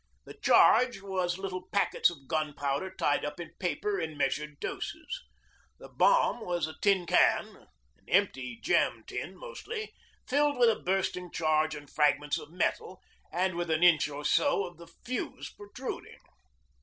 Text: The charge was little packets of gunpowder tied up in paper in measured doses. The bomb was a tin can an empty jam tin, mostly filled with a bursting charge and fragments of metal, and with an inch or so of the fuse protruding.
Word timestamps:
The 0.25 0.33
charge 0.33 0.99
was 1.03 1.37
little 1.37 1.67
packets 1.71 2.09
of 2.09 2.27
gunpowder 2.27 2.91
tied 2.97 3.23
up 3.23 3.39
in 3.39 3.53
paper 3.59 3.99
in 4.01 4.17
measured 4.17 4.59
doses. 4.59 5.21
The 5.77 5.89
bomb 5.89 6.43
was 6.43 6.65
a 6.65 6.73
tin 6.81 7.05
can 7.05 7.67
an 7.97 8.05
empty 8.09 8.59
jam 8.63 9.03
tin, 9.05 9.37
mostly 9.37 9.93
filled 10.27 10.57
with 10.57 10.71
a 10.71 10.79
bursting 10.81 11.29
charge 11.31 11.75
and 11.75 11.87
fragments 11.87 12.39
of 12.39 12.49
metal, 12.49 12.99
and 13.31 13.53
with 13.55 13.69
an 13.69 13.83
inch 13.83 14.09
or 14.09 14.25
so 14.25 14.65
of 14.65 14.77
the 14.79 14.87
fuse 14.87 15.51
protruding. 15.51 16.17